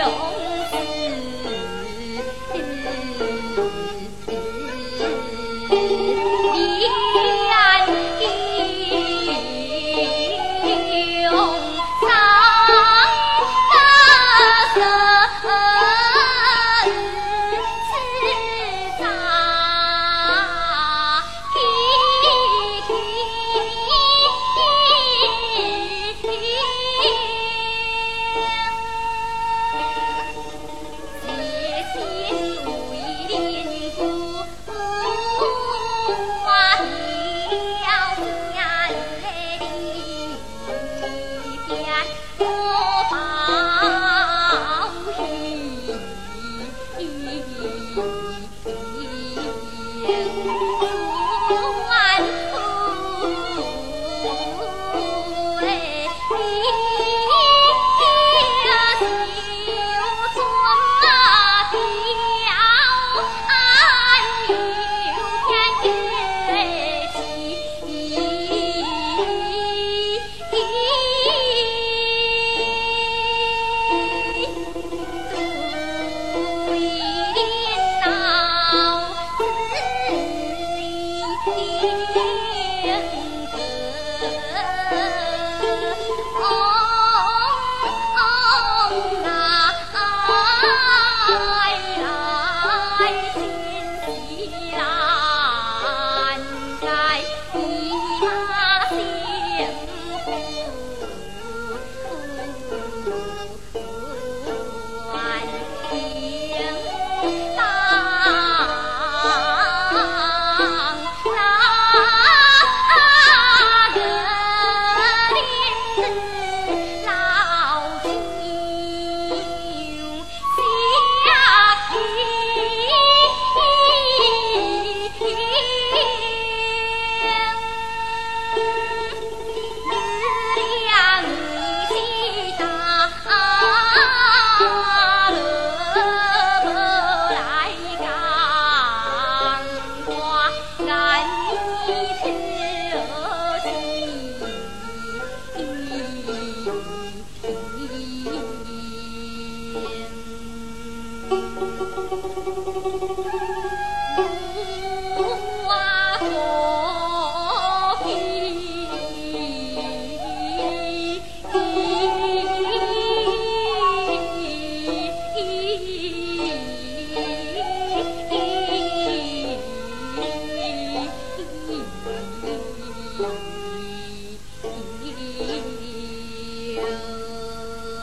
[0.00, 0.49] 有。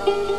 [0.07, 0.37] 呀。